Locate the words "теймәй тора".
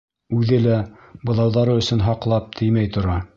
2.63-3.21